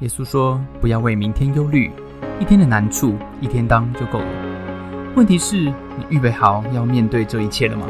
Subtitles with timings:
[0.00, 1.90] 耶稣说：“不要为明天忧虑，
[2.40, 5.12] 一天的难处一天当就够了。
[5.16, 7.84] 问题是，你预备好要面对这一切了吗？”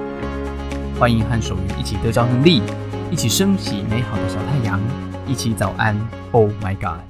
[0.98, 2.62] 欢迎和守愚一起得着能力，
[3.10, 4.80] 一起升起美好的小太阳，
[5.26, 5.94] 一起早安。
[6.32, 7.04] Oh my God！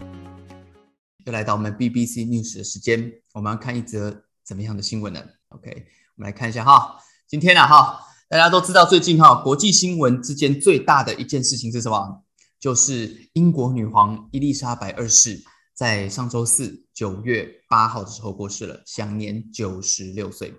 [1.27, 5.21] 又来到我们 BBC News 的时间，我们要看一则怎么样的新闻呢
[5.51, 5.71] ？OK，
[6.17, 6.97] 我们来看一下哈。
[7.29, 12.25] 今天呢哈，大家都知道最近哈国际新闻之间最大的一件事情是什么？
[12.61, 15.41] 就是英国女皇伊丽莎白二世
[15.75, 20.53] 在上周四九月八号的时候过世了，享年九十六岁。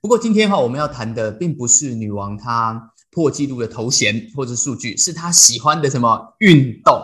[0.00, 7.02] 不过今天哈我们要谈的并不是女王她破纪录的头衔或者数据，是她喜欢的什么运动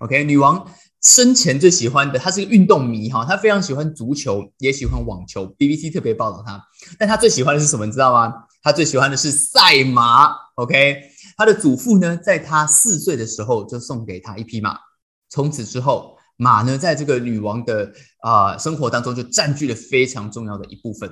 [0.00, 0.66] ？OK，女王
[1.02, 5.46] 生前最喜欢的，她是个运动迷哈，她非常喜欢足球，也喜欢网球。
[5.58, 6.62] BBC 特别报道她，
[6.98, 7.84] 但她最喜欢的是什么？
[7.84, 8.32] 你知道吗？
[8.62, 10.32] 她最喜欢的是赛马。
[10.54, 11.02] OK。
[11.38, 14.76] 他的祖父呢，在他四岁的时候就送给他一匹马，
[15.28, 17.92] 从此之后，马呢，在这个女王的
[18.22, 21.08] 啊生活当中就占据了非常重要的一部分。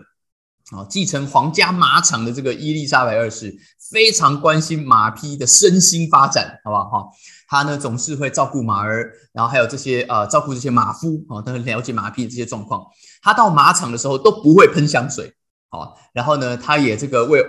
[0.73, 3.57] 啊，继承皇家马场的这个伊丽莎白二世
[3.89, 6.91] 非常关心马匹的身心发展，好不好？
[6.91, 7.09] 哈，
[7.47, 12.85] 他呢总是会照顾马儿，然后还有这些呃照顾这些马夫，啊，他很了解马匹的这些状况。
[13.23, 15.36] 他到马场的时候都不会喷香水。
[15.69, 17.45] 好，然后呢，他也这个为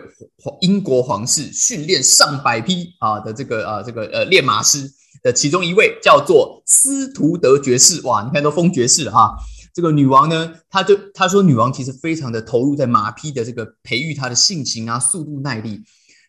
[0.62, 9.38] 英国皇室训练上百匹啊的这个啊这个呃练马师的其中一位叫做斯图德爵士，哇，你看都封爵士了哈。
[9.72, 15.84] 这个女王呢，她就她说女王其实非常的投入在马匹的这个培育她的性情啊、速度、耐力。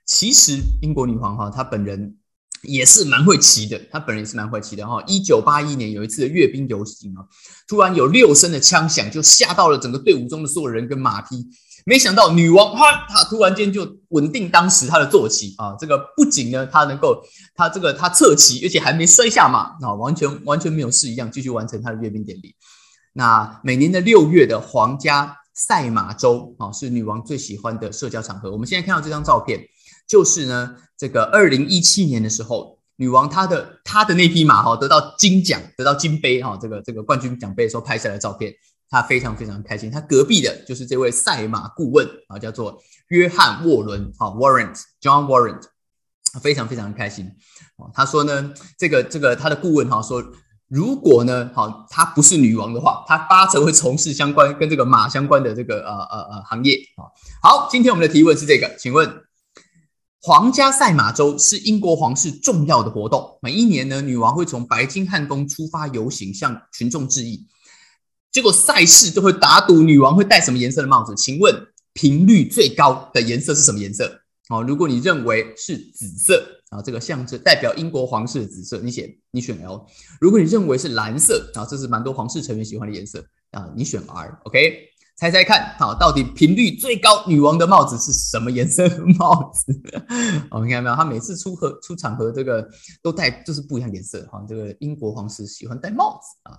[0.05, 2.19] 其实英国女皇哈，她本人
[2.65, 5.03] 也是蛮会骑的，她本人也是蛮会骑的哈。
[5.07, 7.25] 一九八一年有一次的阅兵游行啊，
[7.67, 11.47] 突然有六声的枪响，就吓到了整个队伍中的所有人跟马匹。
[11.89, 22.55] 没想到女王哈，她突然间就稳定当时她的坐骑啊，这个不仅呢，她能够她这个她侧骑，而且还没摔下马啊，完全完全没有事一样，继续完成她的阅兵典礼。
[23.15, 28.53] 那每年的六月的皇家赛马周啊，是女王最喜欢的社交场合。
[28.53, 29.59] 我们现在看到这张照片，
[30.07, 38.53] 就是呢，这个二零一七年的时候，女王她的她的那匹马哈得到金奖，得到金杯哈，这个这个冠军奖杯的时候拍下来的照片。
[38.91, 45.63] 他非常非常开心，他隔壁的就是这位赛马顾问啊，叫做约翰沃伦啊，Warrant，John Warrant，
[46.41, 47.27] 非常非常开心
[47.77, 47.91] 啊。
[47.93, 50.25] 他说呢，这个这个他的顾问哈说，
[50.69, 57.13] 如果呢，好，他不是女王的话，他八成会从事相关跟这个马相关的这个呃呃呃行业啊。
[57.43, 59.23] 好，今天我们的提问是这个，请问，
[60.23, 67.47] 皇家赛马周是英国皇室重要的活动，每一年呢，女王会从白金汉宫出发游行，向群众致意。
[68.31, 71.15] 结果赛事都会打赌女王会戴什么颜色的帽子？
[71.17, 71.55] 请问
[71.93, 74.21] 频率最高的颜色是什么颜色？
[74.51, 79.85] 哦，如果你认为是紫色啊，这个象征代表英国皇室的紫色，你写你选 L。
[80.21, 84.41] 如果你认为是蓝色啊，这是蛮多皇室成员喜欢的颜色啊，你选 R。
[84.45, 84.89] OK，
[85.19, 89.73] 猜猜看，好，到底频率最高女王的帽子是什么颜色的帽子？
[90.51, 90.97] 哦，你看到没有？
[90.97, 92.67] 她每次出合出场合，这个
[93.03, 94.43] 都戴就是不一样颜色哈。
[94.49, 96.57] 这个英国皇室喜欢戴帽子啊。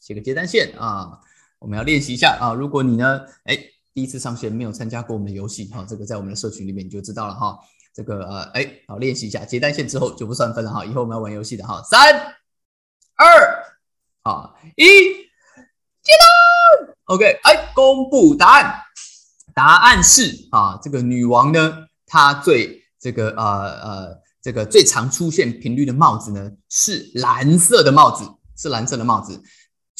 [0.00, 1.20] 写个接单线啊，
[1.58, 2.54] 我们要练习一下啊。
[2.54, 3.56] 如果你呢，哎，
[3.92, 7.58] 第一次上线没有参加过我们的游戏哈，这个在我们的社群里面你就知道了哈。
[7.92, 10.84] 这个呃，哎，好，练习一下接单线之后就不算分了哈。
[10.84, 12.00] 以后我们要玩游戏的哈，三
[13.16, 13.26] 二
[14.22, 14.84] 啊一，
[16.02, 18.80] 接单，OK，哎，公布答案，
[19.54, 21.74] 答案是啊，这个女王呢，
[22.06, 23.44] 她最这个呃
[23.82, 28.24] 呃，这个最常出现频率的帽子呢是蓝色的帽子，
[28.56, 29.42] 是蓝色的帽子。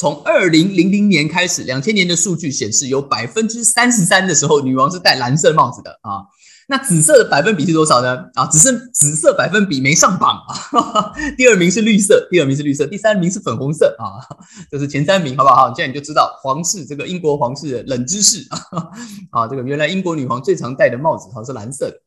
[0.00, 6.24] 从二零零零年开始，两千年的数据显示，有百分之三十三的时候，女王是戴蓝色帽子的啊。
[6.68, 8.16] 那紫色的百分比是多少呢？
[8.32, 11.12] 啊，只剩紫色百分比没上榜啊。
[11.36, 14.24] 第二名是绿色，第二名是绿色，第三名是粉红色啊。
[14.70, 15.66] 这是前三名，好不好？
[15.74, 18.58] 现在你就知道皇室这个英国皇室的冷知识啊。
[19.42, 22.00] 啊，这个原来英国女皇最常戴的帽子好像是蓝色的。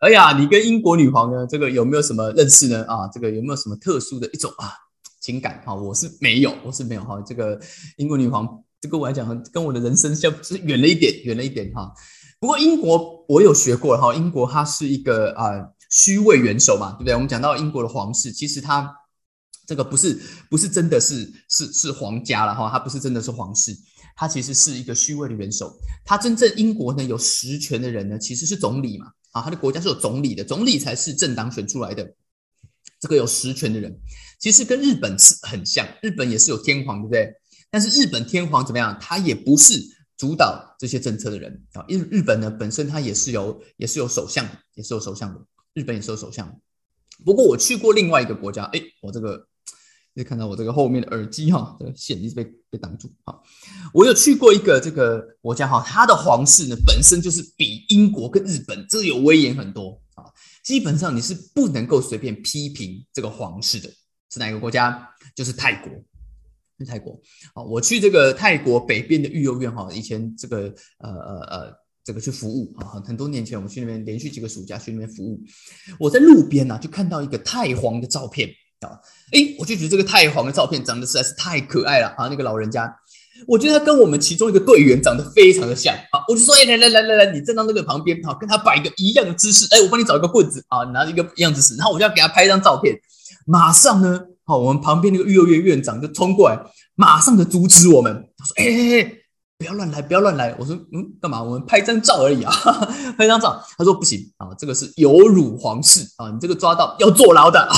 [0.00, 2.84] 哎呀，你跟英国女皇呢，这个有没有什么认识呢？
[2.86, 4.68] 啊，这个有没有什么特殊的一种啊？
[5.28, 7.20] 情感哈，我是没有，我是没有哈。
[7.20, 7.60] 这个
[7.98, 8.48] 英国女皇，
[8.80, 11.92] 这个我来讲，跟我的人生相是远了一点，远了一点哈。
[12.40, 15.52] 不过英国我有学过哈，英国它是一个啊
[15.90, 17.12] 虚位元首嘛，对不对？
[17.12, 18.90] 我们讲到英国的皇室，其实它
[19.66, 20.18] 这个不是
[20.48, 23.76] 不是真的是是是皇家了哈，它不是真的是皇室，
[24.16, 25.70] 它其实是一个虚位的元首。
[26.06, 32.14] 它真正英国呢有实权的人呢，其实是总理嘛，啊，他的国家是有总理的，总理才是政党选出来的。
[33.00, 33.96] 这个有实权的人，
[34.38, 37.32] 其实跟日本是很像，日本也是有天皇，对不对？
[37.70, 38.96] 但是日本天皇怎么样？
[39.00, 39.74] 他也不是
[40.16, 41.84] 主导这些政策的人啊。
[41.88, 45.40] 日日本呢，本身它也是有，也是有首相，也是有首相的。
[45.74, 46.60] 日本也是有首相。
[47.24, 49.46] 不过我去过另外一个国家，哎，我这个
[50.14, 53.40] 你看到我这个后面的耳机哈，这个线一直被被挡住哈。
[53.92, 60.00] 我有去过一个这个国家哈，它的皇室呢本身就是比英国跟日本这有威严很多。
[60.68, 63.88] 基本上你是不能够随便批评这个皇室的，
[64.30, 65.08] 是哪个国家？
[65.34, 65.90] 就是泰国，
[66.86, 67.18] 泰国。
[67.54, 70.64] 啊，我去这个泰国北边的育幼院哈，以前这个
[70.98, 71.74] 呃呃呃
[72.04, 75.40] 这个去服务啊，很多年前我们去那边连续几个暑假去那边服务，
[75.98, 78.50] 我在路边呢就看到一个太皇的照片。
[78.80, 78.90] 啊，
[79.32, 82.28] 哎，我就觉得这个太皇的照片长得实在是太可爱了啊！
[82.28, 82.94] 那个老人家，
[83.46, 86.24] 我觉得他跟我们其中一个队员长得非常的像啊！
[86.28, 92.98] 我就说，哎，来来来来来，你站到那个旁边，好，跟他摆一个一样的姿势，哎，我帮你找一个棍子啊，拿一个一样姿势，然后我就要给他拍一张照片。
[93.46, 96.58] 马上呢，好，我们旁边那个育儿院院长就冲过来，
[96.94, 99.14] 马上的阻止我们，他说，哎哎哎。
[99.60, 100.54] 不要乱来，不要乱来！
[100.56, 101.42] 我说，嗯，干嘛？
[101.42, 102.52] 我们拍张照而已啊，
[103.18, 103.60] 拍张照。
[103.76, 107.68] 他说不行啊，这个是有辱皇室啊，你这个抓到要坐牢的。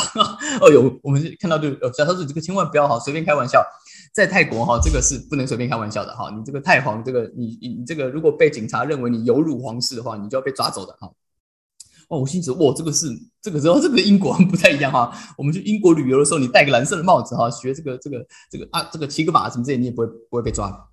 [0.61, 3.65] 哦 呦，我们看到就，小他说这个千万不要哈，随便开玩笑。
[4.13, 6.31] 在泰国哈，这个是不能随便开玩笑的哈。
[6.37, 11.11] 你这个太皇，这个你你你这个，如果被警察认为你有辱皇室的话，你就要被抓走的哈。
[12.09, 13.07] 哦，我心想，哇，这个是
[13.41, 15.13] 这个之后这个英国 不太一样哈。
[15.39, 20.89] 我们去英国旅游的时候，你戴个蓝色的帽子哈，学这个这个这个啊，这个骑个马什么这些，你也不会不会被抓。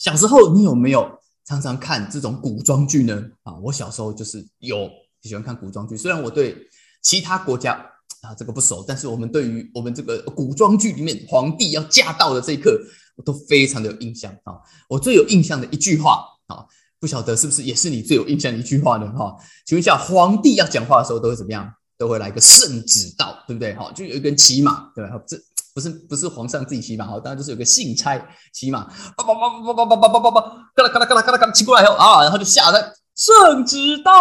[0.00, 1.08] 小时候你有没有
[1.44, 3.22] 常常看这种古装剧呢？
[3.44, 4.90] 啊，我小时候就是有
[5.22, 5.96] 喜欢看古装剧。
[5.96, 6.68] 虽然我对
[7.00, 7.86] 其他国家
[8.22, 12.78] 啊这个不熟，但是我们对于我们这个古装剧里面皇帝要驾到的这一刻，
[13.16, 14.54] 我都非常的有印象啊。
[14.88, 16.64] 我最有印象的一句话啊，
[17.00, 19.06] 不晓得是不是也是你最有印象的一句话呢？
[19.16, 19.36] 哈，
[19.66, 21.72] 请问一下，皇帝要讲话的时候都会怎么样？
[21.96, 23.74] 都会来个圣旨到，对不对？
[23.74, 25.10] 哈，就有一根骑马，对吧？
[25.26, 25.36] 这。
[25.74, 28.20] 不是不是皇上自己骑马哈，当然就是有个信差
[28.52, 28.82] 骑马，
[29.16, 30.40] 叭叭叭叭叭叭叭叭叭叭，
[30.74, 32.80] 嘎啦嘎啦嘎啦嘎啦嘎啦骑过来以后啊，然后就下来
[33.18, 34.12] 圣旨到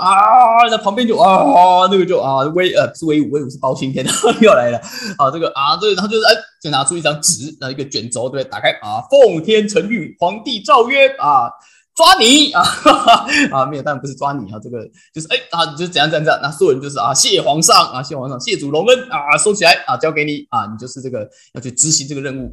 [0.00, 4.04] 啊，在旁边就啊那个就啊威呃是威武威武是包青天
[4.40, 4.78] 又来了
[5.18, 6.32] 啊这个啊对，然后就是哎
[6.62, 8.50] 就拿出一张纸，那一个卷轴对不对？
[8.50, 11.50] 打开啊，奉天承运，皇帝诏曰啊。
[11.94, 13.26] 抓你啊哈哈
[13.56, 14.84] 啊没有，当然不是抓你啊，这个
[15.14, 22.52] 就是哎啊，就是怎样怎样怎样，那所有人就是啊，谢皇上啊，谢皇上，谢主隆恩啊，收起来啊，交给你啊，你就是这个要去执行这个任务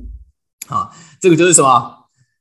[0.69, 1.91] 啊，这个就是什么？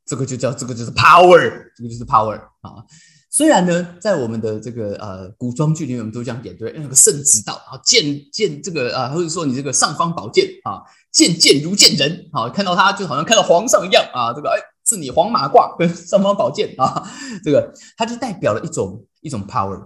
[0.05, 1.39] 这个就叫这个就是 power，
[1.75, 2.85] 这个就是 power 啊。
[3.31, 14.57] 虽然呢，在我们的这个呃古装剧里面，我们都这样演对，那个圣旨到啊，见见这个啊，或者说你这个尚方宝剑啊，见剑如见人啊，看到他就好像看到皇上一样啊，这个哎。
[14.83, 17.09] 是你黄马褂跟尚方宝剑啊，
[17.45, 19.81] 这个它就代表了一种一种 power。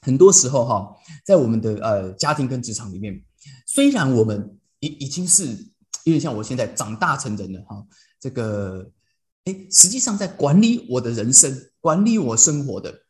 [0.00, 0.94] 很多时候哈，
[1.26, 3.20] 在我们的呃家庭跟职场里面，
[3.66, 5.46] 虽然我们已已经是
[6.04, 7.84] 有点像我现在长大成人了哈，
[8.20, 8.88] 这个
[9.48, 13.02] 哎，实际上在管理我的人生、管理我生活的，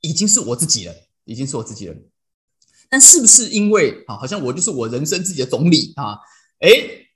[0.00, 0.94] 已经是我自己了，
[1.24, 1.94] 已经是我自己了。
[2.88, 6.18] 但是不是因为啊，好像我就是我人生自己的总理啊？
[6.60, 6.68] 哎，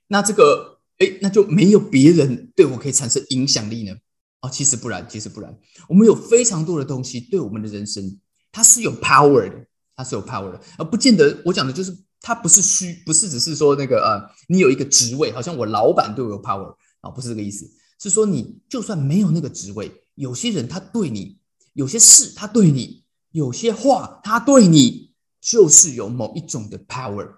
[0.07, 0.77] 那这个。
[0.99, 3.95] 哎，那就没有别人对我可以产生影响力呢？
[4.41, 5.57] 哦，其实不然，其实不然。
[5.87, 8.19] 我们有非常多的东西对我们的人生，
[8.51, 9.65] 它是有 power 的，
[9.95, 11.41] 它是有 power 的，而不见得。
[11.45, 17.65] 我讲的就是，它不是虚，不是只是说那个呃，你有一个职位，好像我老板对我有 power 啊，不是这个意思。
[17.99, 21.39] 是说你就算没有那个职位，有些人他对你，
[21.73, 27.35] 有些事他对你，有些话他对你，就是有某一种的 power。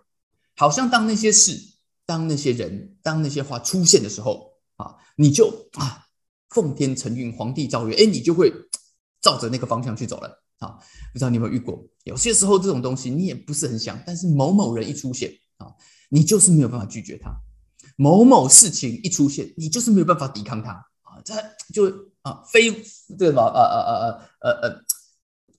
[0.56, 1.70] 好像当那些事。
[2.04, 6.06] 当那些人、当那些话出现的时候啊，你就啊，
[6.50, 8.52] 奉天承运，皇帝诏曰，哎，你就会
[9.22, 10.78] 照着那个方向去走了啊。
[11.14, 11.82] 不知道你有没有遇过？
[12.04, 15.68] 有些时候这种东西你也不是很想，但是某某人一出现啊，
[16.10, 17.30] 你就是没有办法拒绝他；
[18.02, 21.22] 某某事情一出现，你就是没有办法抵抗它啊。
[21.24, 21.36] 这
[21.72, 21.86] 就
[22.24, 22.72] 啊，非
[23.20, 23.94] 这个什么呃呃呃
[24.40, 24.82] 呃呃呃，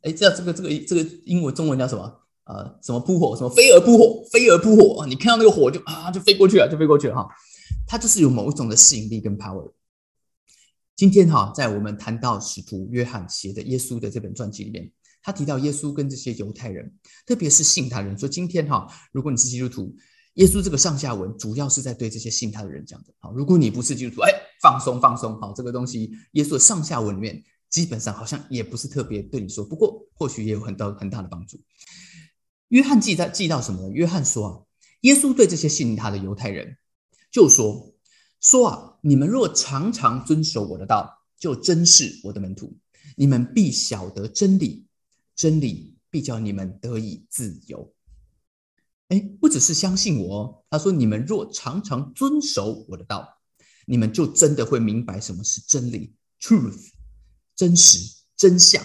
[0.03, 2.19] 哎，这这个这个这个英文中文叫什么？
[2.45, 5.07] 呃，什么扑火，什么飞蛾扑火，飞蛾扑火啊！
[5.07, 7.29] 你看到那个火就啊，就飞过去了，就飞过去了哈。
[7.87, 9.71] 它就是有某一种的吸引力跟 power。
[10.97, 14.91] 今天哈，在我们谈到使徒约翰写的耶稣的这本传记里面，
[15.23, 16.93] 他提到耶稣跟这些犹太人，
[17.25, 19.95] 特别是信他人，说今天哈，如果你是基督徒，
[20.35, 23.12] 耶稣这个上下文主要是在对这些信他的人讲的。
[23.19, 31.61] 好，如果你不是基督徒，哎，放松放松，好，这个东西耶稣的上下文里面基本上好像也不是特别对你说，不过或许也有很大很大的帮助。
[32.69, 33.91] 约翰记在记到什么？
[33.91, 34.61] 约翰说啊，
[35.03, 36.79] 耶稣对这些信他的犹太人
[37.31, 37.95] 就说
[38.41, 42.75] 说啊，你们若常常遵守我的道，就真是我的门徒，
[43.17, 44.87] 你们必晓得真理，
[45.37, 47.93] 真理必叫你们得以自由。
[49.12, 53.28] 哎，不只是相信我哦，他说你们若常常遵守我的道，
[53.87, 56.88] 你们就真的会明白什么是真理 （truth），
[57.54, 57.99] 真实
[58.38, 58.83] 真相。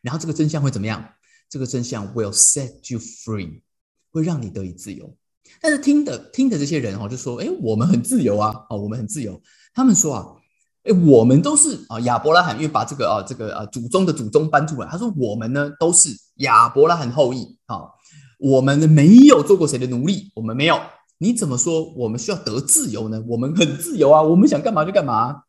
[0.00, 1.04] 然后这个真相会怎么样？
[1.50, 3.62] 这个真相 will set you free，
[4.12, 5.16] 会让你得以自由。
[5.60, 9.42] 但是听的听的这些人哦，就说：“哎，我们很自由啊，哦，我们很自由。”
[9.74, 10.26] 他们说啊
[10.84, 14.88] ：“哎，我们都是啊亚伯拉罕，因为把这个啊这个啊祖宗的祖宗搬出来。
[14.88, 17.82] 他说我们呢都是亚伯拉罕后裔啊，
[18.38, 20.80] 我们没有做过谁的奴隶，我们没有。
[21.18, 23.24] 你怎么说我们需要得自由呢？
[23.28, 25.44] 我们很自由啊，我们想干嘛就干嘛。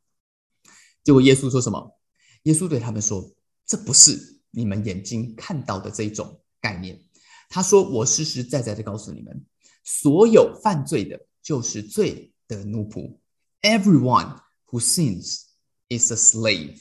[1.03, 1.97] 结果耶稣说什么？
[2.43, 3.33] 耶稣对他们说：
[3.65, 7.01] 这不是你们眼睛看到的这种概念。
[7.49, 9.45] 他说：我实实在在的告诉你们。”
[9.87, 13.19] 所有犯罪的，就是罪的奴仆。
[13.61, 15.43] Everyone who sins
[15.89, 16.79] is a slave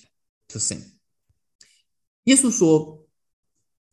[0.49, 0.81] to sin。
[2.25, 3.04] 耶稣说，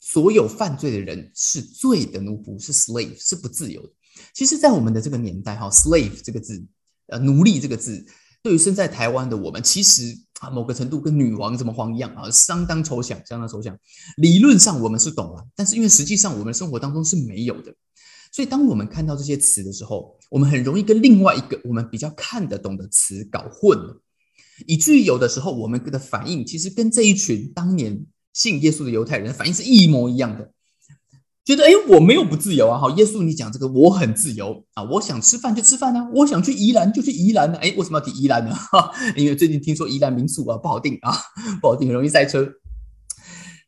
[0.01, 3.93] 所有犯罪的人是罪的奴仆，是 slave，是不自由的。
[4.33, 6.61] 其实，在我们的这个年代，哈，slave 这个字，
[7.07, 8.03] 呃，奴隶这个字，
[8.41, 13.77] 对于身在台湾的我们，其实啊，某个程度跟女王怎么黄一样啊，相当抽象，相当抽象。
[14.17, 17.73] 理论上我们是懂了，但是因为实际上我们生活当中是没有的。
[18.33, 24.01] 所以，当我们看到这些词的时候，我们很容易跟另外一个我们比较看得懂的词搞混了，
[24.65, 30.51] 以至于有的时候我们的反应其实跟这一群当年信耶稣的犹太人反应是一模一样的，
[31.43, 32.77] 觉得哎，我没有不自由啊！
[32.77, 37.57] 好，耶稣你讲这个我很自由啊，我想吃饭就吃饭啊，我想去宜兰就去宜兰呢。
[37.61, 38.53] 哎，为什么要提宜兰呢？
[38.53, 41.11] 哈， 因为最近听说宜兰民宿啊不好订啊，
[41.61, 42.47] 不好订，很容易塞车。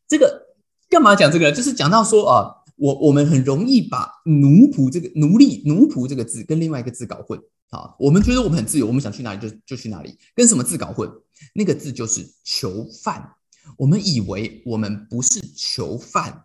[0.08, 0.46] 这个
[0.88, 1.50] 干嘛讲这个？
[1.52, 2.60] 就是讲到说啊。
[2.76, 7.38] 我我们很容易把奴仆这个奴隶奴仆这个字跟另外一个字搞混
[7.70, 7.94] 啊。
[8.00, 11.08] 我们觉得我们很自由，我们想去哪里就就去哪里，跟什么字搞混？
[11.54, 13.30] 那个字就是囚犯。
[13.76, 16.44] 我们以为我们不是囚犯，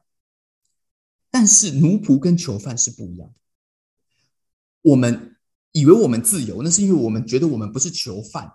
[1.29, 3.35] 但是奴仆跟囚犯是不一样的。
[4.81, 5.35] 我们
[5.71, 8.53] 以为我们自由，那是因为我们觉得我们不是囚犯。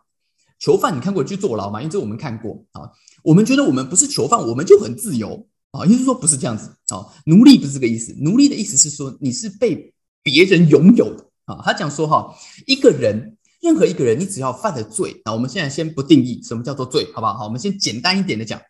[0.58, 1.80] 囚犯你看过去坐牢吗？
[1.80, 2.90] 因为这我们看过啊。
[3.22, 5.46] 我们觉得我们不是囚犯，我们就很自由。
[5.72, 8.14] 啊，也就是说不是这样子啊，奴隶不是这个意思。
[8.20, 9.92] 奴隶的意思是说你是被
[10.22, 11.60] 别人拥有的啊。
[11.64, 12.32] 他讲说哈，
[12.66, 13.33] 一个人，
[13.64, 17.32] 任何一个人，你只要犯了罪那，我们现在先不定义什么叫做罪，好不好？
[17.32, 18.60] 好，我们先简单一点的讲，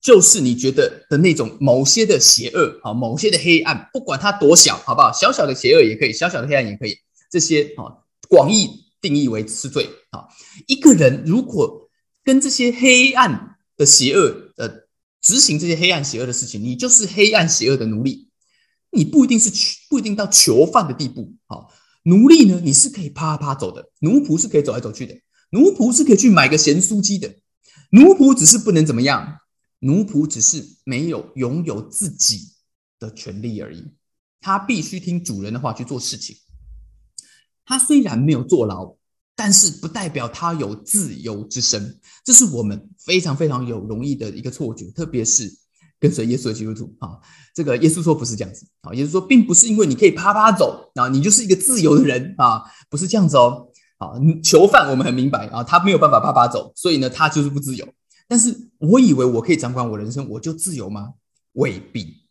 [0.00, 5.12] 就是你觉得的那种某些的邪恶好，某些的黑暗，不管它多小，好不好？
[5.12, 6.96] 小小的邪恶也可以，小小的黑暗也可以，
[7.30, 8.68] 这些啊，广义
[9.00, 10.28] 定义为是罪啊。
[10.66, 11.90] 一个人如果
[12.24, 14.82] 跟这些黑暗的邪恶呃。
[15.22, 18.28] 执行这些黑暗邪恶的事情，你就是黑暗邪恶的奴隶。
[18.90, 19.52] 你不一定是
[19.88, 21.32] 不一定到囚犯的地步。
[21.46, 21.72] 好，
[22.04, 25.14] 奴隶呢，你是可以啪啪走的；奴仆是可以走来走去的；
[25.50, 27.34] 奴仆是可以去买个咸酥鸡的。
[27.90, 29.38] 奴仆只是不能怎么样？
[29.80, 32.52] 奴仆只是没有拥有自己
[32.98, 33.84] 的权利而已。
[34.40, 36.36] 他必须听主人的话去做事情。
[37.64, 38.96] 他虽然没有坐牢。
[39.34, 45.50] 但是不代表他有自由之身，这是我们非常非常有容易的一个错觉，特别是
[46.02, 47.20] 跟随耶稣的基督徒啊。
[47.54, 53.68] 这个耶稣说不是这样子啊，耶稣说并不是因为你可以啪啪走啊，你就是一个自由的人啊，不是这样子哦。
[53.98, 54.10] 啊，
[54.42, 57.88] 囚犯我们很明白啊，他没有办法啪啪走，所以呢，他就是不自由。
[58.26, 61.14] 但是我以为我可以掌管我人生，我就自由吗？
[61.52, 62.24] 未必。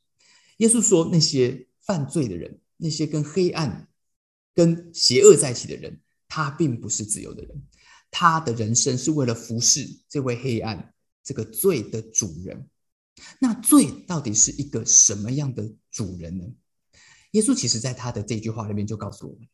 [0.57, 3.87] 耶稣说那些犯罪的人，那些跟黑暗、
[4.53, 5.97] 跟邪恶在一起的人。
[6.33, 7.61] 他并不是自由的人，
[8.09, 10.93] 他的人生是为了服侍这位黑暗、
[11.25, 12.69] 这个罪的主人。
[13.39, 16.45] 那罪到底是一个什么样的主人呢？
[17.31, 19.47] 耶稣其实在他的这句话里面就告诉我们：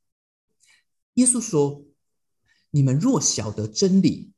[1.14, 1.86] 耶稣说，
[2.72, 4.32] 你们若晓得真理，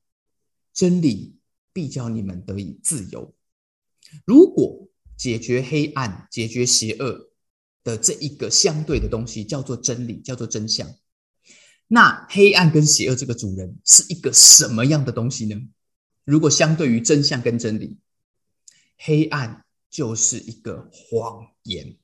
[0.73, 1.37] 真理
[1.71, 3.33] 必叫你们得以自由。
[4.25, 7.31] 如果解决黑暗、解决邪恶
[7.83, 10.93] 的这一个相对的东西叫做真理，叫做真相。
[11.87, 15.55] 那黑暗跟邪恶这个主人是一个什么样的东西呢？
[16.23, 17.97] 如果相对于真相跟真理，
[18.99, 21.97] 黑暗就是一个谎言。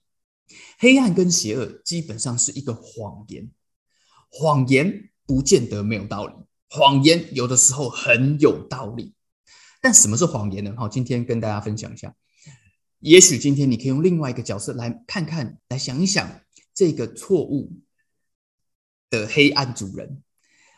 [0.79, 3.51] 黑暗跟邪恶基本上是一个谎言。
[4.29, 6.33] 谎言不见得没有道理，
[6.69, 9.13] 谎言有的时候很有道理。
[9.81, 10.73] 但什么是谎言呢？
[10.77, 12.15] 好，今天跟大家分享一下。
[12.99, 16.41] 也许今天你可以用另外一个角色来看看，来想一想
[16.73, 17.71] 这个错误。
[19.07, 20.23] 的黑暗主人，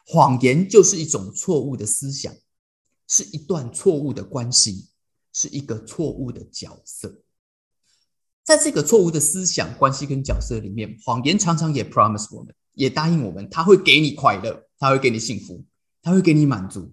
[0.06, 2.36] 谎言就是一种错误的思想，
[3.08, 4.90] 是一段错误的关系，
[5.38, 7.22] 是一个错误的角色。
[8.44, 15.64] 在这个错误的思想、关系跟角色里面，谎言常常也 promise 我们，也答应我们，他会给你快乐，他会给你幸福，
[16.02, 16.92] 他会给你满足。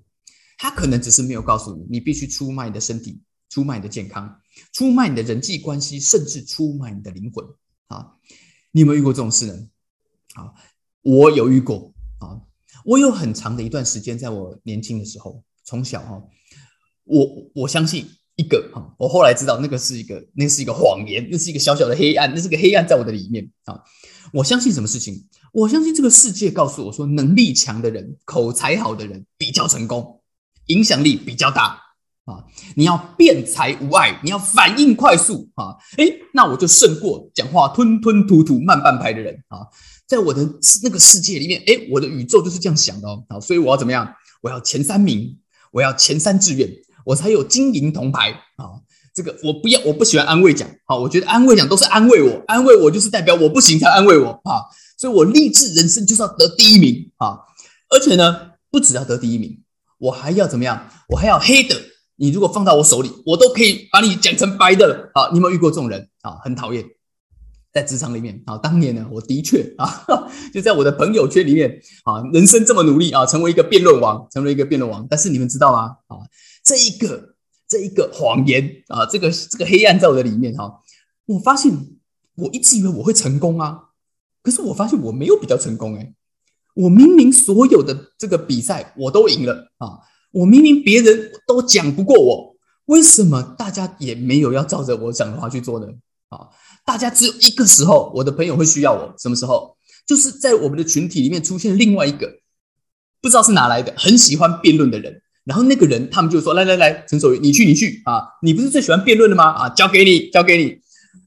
[0.58, 4.38] 他可能只是没有告诉你，你必须出卖你的身体，出卖你的健康，
[4.74, 7.42] 出卖你的人际关系，甚至出卖你的灵魂。
[7.86, 8.14] 啊，
[8.72, 9.54] 你有没有遇过这种事呢？
[10.34, 10.52] 啊。
[11.00, 12.40] 我有遇过啊，
[12.84, 16.22] 我有很长的一段时间，在我年轻的时候，从小哈，
[17.04, 23.80] 我我相信一个啊，我后来知道那个是一个，那是一个谎言，那是一个小小的黑暗，那是个黑暗在我的里面啊。
[24.32, 25.24] 我相信什么事情？
[25.52, 30.20] 我相信这个世界告诉我说，能力强的人、口才好的人比较成功，
[30.66, 31.80] 影响力比较大
[32.24, 32.42] 啊。
[32.74, 35.76] 你要辩才无碍，你要反应快速啊。
[35.98, 39.60] 诶，那我就胜过讲话吞吞吐吐、慢半拍的人啊。
[40.08, 40.44] 在我的
[40.82, 43.40] 那个世界里面，诶，我的宇宙就是这样想的哦。
[43.40, 44.12] 所以我要怎么样？
[44.42, 45.38] 我要前三名，
[45.70, 46.68] 我要前三志愿。
[47.04, 48.80] 我才有金银铜牌啊！
[49.14, 50.96] 这个我不要，我不喜欢安慰奖啊！
[50.96, 54.66] 我觉得安慰奖都是安慰我，安慰我就是代表我不行才安慰我啊！
[54.98, 57.38] 所以我励志人生就是要得第一名啊！
[57.90, 59.62] 而且呢，不只要得第一名，
[59.98, 60.88] 我还要怎么样？
[61.10, 61.76] 我还要黑的。
[62.16, 65.28] 你如果放到我手里，我都可以把你讲成白的了啊！
[65.30, 66.38] 你有没有遇过这种人啊？
[66.42, 66.84] 很讨厌，
[67.72, 70.06] 在职场里面啊，当年呢，我的确啊，
[70.54, 71.70] 就在我的朋友圈里面
[72.04, 75.06] 啊，人生这么努力啊，成为一个辩论王，成为一个辩论王。
[75.10, 75.96] 但是你们知道吗？
[76.06, 76.18] 啊？
[76.64, 77.36] 这一个
[77.68, 80.80] 这一个谎言啊，这个这个黑暗在我的里面哈，
[81.26, 81.70] 我发现
[82.34, 83.90] 我一直以为我会成功啊，
[84.42, 86.14] 可是我发现我没有比较成功哎，
[86.74, 90.00] 我明明所有的这个比赛我都赢了啊，
[90.32, 92.56] 我明明别人都讲不过我，
[92.86, 95.86] 为什么大家也没有要照着我讲的话去做呢？
[96.30, 96.48] 啊，
[96.84, 99.76] 大家只有一个时候，我的朋友会需要我，什么时候？
[100.06, 102.40] 就是在我们的群体里面出现另外一个
[103.22, 105.22] 不知道是哪来的很喜欢辩论的人。
[105.44, 108.22] 然后那个人，他们就说：“来来来，陈守宇，你去，你去啊！
[108.40, 109.44] 你不是最喜欢辩论的吗？
[109.44, 110.78] 啊，交给你，交给你。”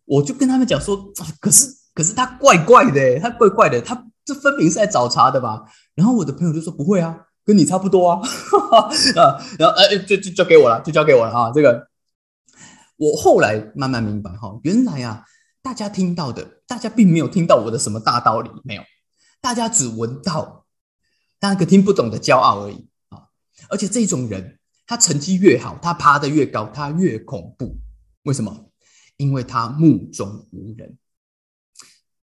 [0.05, 0.97] 我就跟他们讲说
[1.39, 8.21] ：“可是，可是他怪怪的，他怪怪的，他这分明是在找茬的吧？”然后我的朋友就说：“不会啊，跟你差不多啊。
[9.15, 11.51] ”啊，然后哎，就就交给我了，就交给我了啊！
[11.53, 11.88] 这个
[12.97, 15.24] 我后来慢慢明白哈，原来啊，
[15.62, 18.81] 大家听到的，大家并没有听到我的什么大道理，没有，
[19.41, 20.65] 大家只闻到
[21.41, 22.88] 那个听不懂的骄傲而已。
[23.69, 27.77] 而且这种人，他成绩越好，他爬得越高，他越恐怖。
[28.23, 28.71] 为什么？
[29.17, 30.97] 因为他目中无人。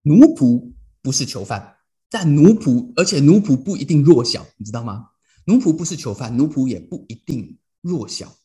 [0.02, 0.72] 奴仆
[1.02, 1.76] 不是囚犯，
[2.08, 5.08] 但奴仆，而且奴仆不一定弱小，你知道吗？
[5.46, 8.36] 奴仆不是囚犯，奴仆也不一定弱小。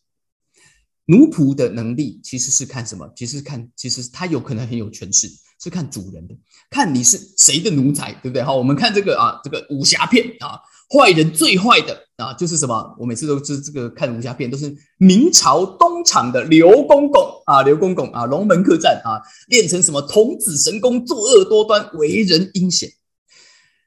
[1.05, 3.11] 奴仆的能力其实是看什么？
[3.15, 5.27] 其实看，其实他有可能很有权势，
[5.61, 6.37] 是看主人的，
[6.69, 8.43] 看你是谁的奴才，对不对？
[8.43, 10.59] 好，我们看这个啊，这个武侠片啊。
[10.91, 12.95] 坏人最坏的啊，就是什么？
[12.99, 22.89] 我每次都是这个看武侠片，都是明朝东厂的刘公公啊，刘公公啊，龙门客栈啊，练成什么童子神功，作恶多端，为人阴险。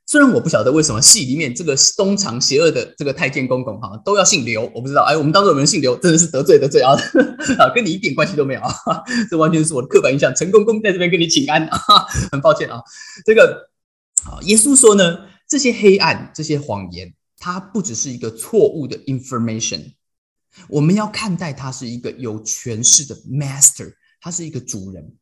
[0.07, 5.03] 虽然我不晓得为什么戏里面这个东厂邪恶的这个太监公公哈都要姓刘，我不知道。
[5.03, 6.93] 哎，我们当中有人姓刘，真的是得罪得罪啊！
[7.61, 8.75] 啊，跟你一点关系都没有啊，
[9.31, 10.35] 这完全是我的刻板印象。
[10.35, 11.79] 陈公公在这边跟你请安啊，
[12.33, 12.81] 很抱歉啊。
[13.25, 13.69] 这个
[14.25, 15.19] 啊，耶稣说呢。
[15.49, 17.13] 这些黑暗，这些谎言，
[17.45, 19.95] 它不只是一个错误的 information，
[20.69, 25.17] 我们要看待它是一个有权势的 master，他是一个主人。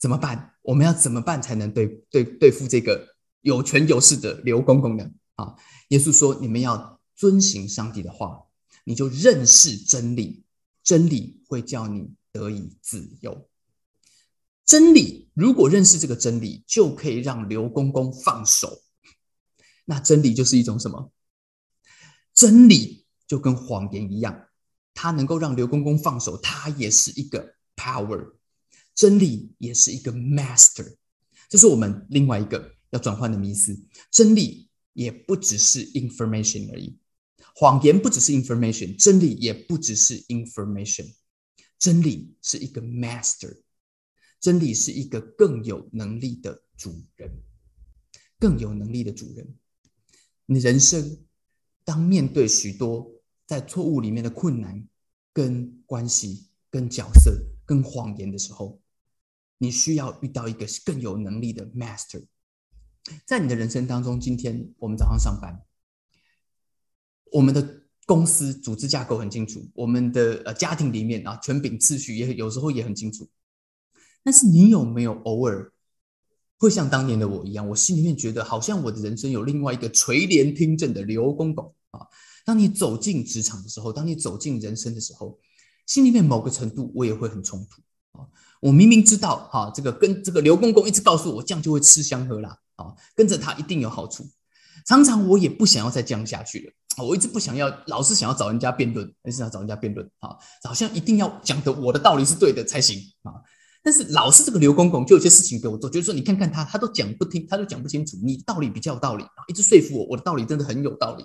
[0.00, 0.56] 怎么办？
[0.62, 5.08] 我们要怎么办才能对对对付这个有权有势的刘公公呢？
[5.36, 5.54] 啊，
[5.90, 8.42] 耶稣说：你们要遵行上帝的话，
[8.82, 10.42] 你就认识真理，
[10.82, 13.48] 真理会叫你得以自由。
[14.66, 18.82] 真理，如果认识这个真理，就可以让刘公公放手。
[19.84, 21.12] 那真理就是一种什么？
[22.34, 24.48] 真理就跟谎言一样，
[24.94, 28.34] 它能够让刘公公放手，它也是一个 power。
[28.94, 30.96] 真理也是一个 master。
[31.48, 33.78] 这是我们另外一个要转换的迷思。
[34.10, 36.98] 真理也不只是 information 而已，
[37.54, 41.14] 谎言不只是 information，真理也不只是 information。
[41.78, 43.62] 真理是一个 master。
[44.40, 47.30] 真理是一个更有能力的主人，
[48.38, 49.56] 更有能力的主人。
[50.52, 51.18] 你人生
[51.84, 53.10] 当面对许多
[53.46, 54.86] 在错误里面的困难、
[55.32, 57.32] 跟关系、跟角色、
[57.64, 58.80] 跟谎言的时候，
[59.58, 62.26] 你需要遇到一个更有能力的 master。
[63.26, 65.64] 在你的人生当中，今天我们早上上班，
[67.32, 73.28] 我们的公司组织架构很清楚，我们的呃家庭里面啊权柄次序也有时候也很清楚。
[74.22, 75.72] 但是你有没有偶尔
[76.62, 82.06] 会像当年的我一样，我心里面觉得好像我的人生有另外一个垂帘听政的刘公公啊？
[82.44, 85.36] 当你走进职场的时候，当你走进人生的时候，
[85.88, 87.82] 心里面某个程度我也会很冲突
[88.16, 88.22] 啊！
[88.60, 94.24] 我明明知道哈，这个跟这个刘公公一直告诉我这样就会吃香喝辣啊，跟着他一定有好处。
[94.86, 100.36] 常常我也不想要再这样下去了我一直不想要，老是想要找人家辩论，还是要找人家辩论啊？
[100.62, 103.41] 好像一定要讲的我的道理是对的才行啊！
[103.82, 108.16] 但是老是这个刘公公就有些事情给我做，就是说你看看他，他都讲不听，他都讲不清楚。
[108.22, 111.24] 你道理比较有道理，一直说服我，我的道理真的很有道理。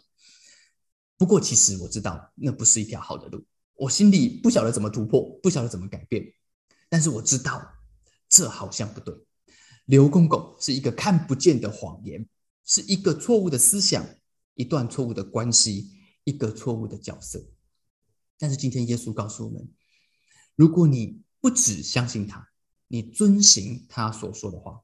[1.17, 6.23] 不过其实我知道那不是一条好的路，我心里不晓得怎么突破，不晓得怎么改变，
[6.89, 7.61] 但是我知道
[8.27, 9.13] 这好像不对。
[9.85, 12.27] 刘公公是一个看不见的谎言，
[12.65, 14.03] 是一个错误的思想，
[14.55, 15.91] 一段错误的关系，
[16.23, 17.39] 一个错误的角色。
[18.39, 19.69] 但是今天耶稣告诉我们，
[20.55, 22.47] 如果你不只相信他，
[22.87, 24.81] 你遵行他所说的话，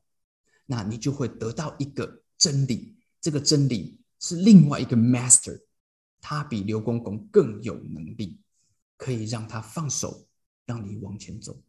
[0.65, 2.95] 那你就会得到一个真理。
[3.21, 5.61] 这个真理是另外一个 master，
[6.21, 8.39] 他比刘公公更有能力。
[8.95, 10.25] 可以让他放手，
[10.65, 11.61] 让你往前走。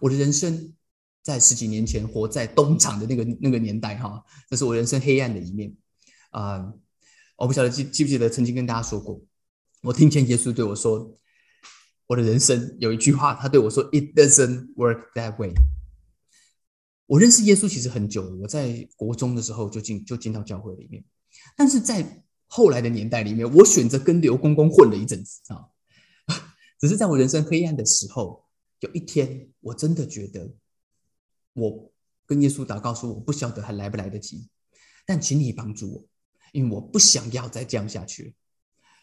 [0.00, 0.72] 我的人生
[1.20, 5.76] 在十几年前活在东厂的那个那个年代，哈，这是我人生黑暗的一面
[6.30, 6.72] 啊！
[7.36, 9.20] 我不晓得记记不记得曾经跟大家说过，
[9.82, 11.14] 我听见耶稣对我说
[12.06, 15.54] ：“我的人生有一句话，他对我说：‘It doesn't work that way。’”
[17.06, 21.04] 我认识耶稣其实很久了，我在国中的时候就进就进到教会里面，
[21.56, 25.66] 但是在后来的年代里面，我选择跟刘公公混了一阵子啊。
[26.80, 28.44] 只是在我人生黑暗的时候，
[28.80, 30.54] 有一天，我真的觉得，
[31.52, 31.92] 我
[32.26, 34.48] 跟耶稣祷告说，我不晓得还来不来得及，
[35.06, 36.04] 但请你帮助我，
[36.52, 38.34] 因为我不想要再这样下去。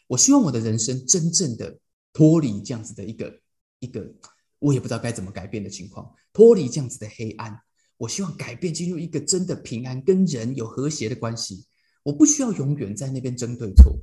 [0.07, 1.79] 我希望我的人生真正的
[2.13, 3.39] 脱离这样子的一个
[3.79, 4.13] 一个，
[4.59, 7.61] 我也不知道该怎么改变的情况，脱离这样子的黑暗。
[7.97, 11.67] 我希望改变，进入一个真的平安，跟人有和谐的关系。
[12.03, 13.99] 我不需要永远在那边争对错，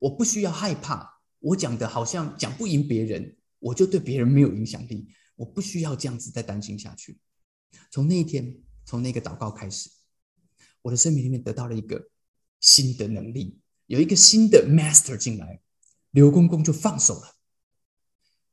[0.00, 1.20] 我不需要害怕。
[1.38, 5.06] 我讲的好像讲不赢别人，我就对别人没有影响力。
[5.36, 7.16] 我不需要这样子再担心下去。
[7.92, 9.88] 从那一天，从那个祷告开始，
[10.82, 12.08] 我的生命里面得到了一个
[12.60, 13.56] 新的能力，
[13.86, 15.60] 有一个新的 master 进来，
[16.10, 17.36] 刘公公就放手了。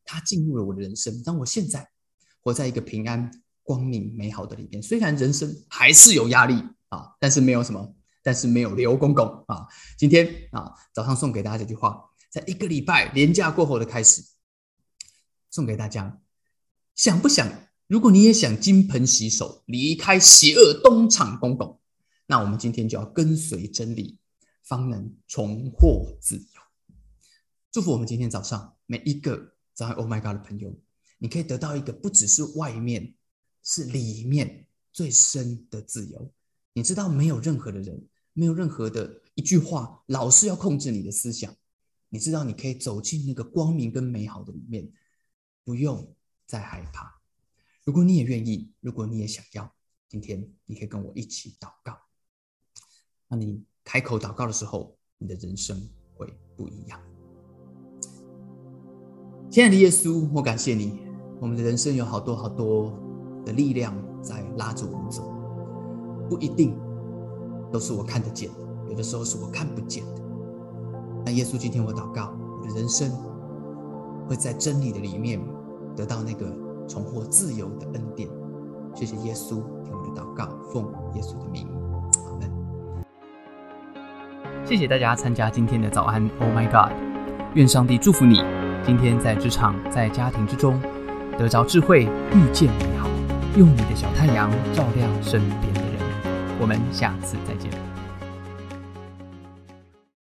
[0.05, 1.89] 他进入了我的人生，让我现在
[2.41, 3.29] 活在一个平安、
[3.63, 4.81] 光明、美好的里面。
[4.81, 6.53] 虽然人生还是有压力
[6.89, 9.67] 啊，但是没有什么，但是没有刘公公啊。
[9.97, 12.09] 今天啊，早上送给大家这句话。
[12.29, 14.21] 在一个礼拜连假过后的开始，
[15.49, 16.21] 送给大家。
[16.95, 17.49] 想不想？
[17.87, 21.79] 如果你也想金盆洗手，离开邪恶东厂公公，
[22.25, 24.17] 那我们今天就要跟随真理，
[24.63, 26.61] 方能重获自由。
[27.71, 30.75] 祝福我们今天早上每一个在 Oh My God 的朋友，
[31.19, 33.13] 你可以得到一个不只是外面，
[33.61, 36.33] 是里面最深的自由。
[36.73, 41.53] 你知道，没有任何的人，没有任何的一句话，老是要控制你的思想。
[42.09, 44.89] 你知道，你可以走进那个光明跟美好的里面，
[45.63, 47.21] 不用再害怕。
[47.83, 49.75] 如果你也愿意，如果你也想要，
[50.07, 51.97] 今天你可以跟我一起祷告。
[53.27, 57.14] 那你开口祷告的时候，你的人生会不一样。
[59.55, 60.99] 亲爱的耶稣，我感谢你。
[61.39, 62.91] 我们的人生有好多好多
[63.45, 65.23] 的力量在拉着我们走，
[66.29, 66.77] 不一定
[67.71, 68.55] 都是我看得见的，
[68.89, 70.21] 有的时候是我看不见的。
[71.25, 73.09] 那耶稣，今天我祷告，我的人生
[74.27, 75.39] 会在真理的里面
[75.95, 76.53] 得到那个
[76.85, 78.27] 重获自由的恩典。
[78.93, 81.65] 谢谢耶稣，听我的祷告，奉耶稣的名，
[82.27, 82.51] 阿门。
[84.65, 86.91] 谢谢大家参加今天的早安，Oh my God！
[87.53, 88.41] 愿上帝祝福你，
[88.85, 90.79] 今天在职场、在家庭之中
[91.39, 93.09] 得着智慧，遇见美好，
[93.57, 95.99] 用你的小太阳照亮身边的人。
[96.59, 97.84] 我们下次再见。